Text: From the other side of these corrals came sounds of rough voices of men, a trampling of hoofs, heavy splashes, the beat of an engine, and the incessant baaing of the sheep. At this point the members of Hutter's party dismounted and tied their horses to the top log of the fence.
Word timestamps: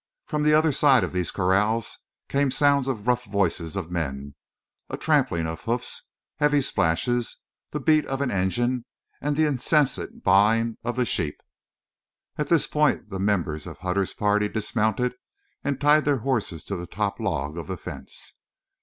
From 0.25 0.41
the 0.41 0.55
other 0.55 0.71
side 0.71 1.03
of 1.03 1.13
these 1.13 1.29
corrals 1.29 1.99
came 2.27 2.49
sounds 2.49 2.87
of 2.87 3.05
rough 3.05 3.23
voices 3.25 3.75
of 3.75 3.91
men, 3.91 4.33
a 4.89 4.97
trampling 4.97 5.45
of 5.45 5.61
hoofs, 5.65 6.07
heavy 6.37 6.61
splashes, 6.61 7.37
the 7.69 7.79
beat 7.79 8.07
of 8.07 8.19
an 8.19 8.31
engine, 8.31 8.85
and 9.21 9.35
the 9.37 9.45
incessant 9.45 10.23
baaing 10.23 10.77
of 10.83 10.95
the 10.95 11.05
sheep. 11.05 11.39
At 12.35 12.47
this 12.47 12.65
point 12.65 13.11
the 13.11 13.19
members 13.19 13.67
of 13.67 13.77
Hutter's 13.77 14.15
party 14.15 14.47
dismounted 14.47 15.13
and 15.63 15.79
tied 15.79 16.05
their 16.05 16.17
horses 16.25 16.63
to 16.65 16.75
the 16.75 16.87
top 16.87 17.19
log 17.19 17.55
of 17.55 17.67
the 17.67 17.77
fence. 17.77 18.33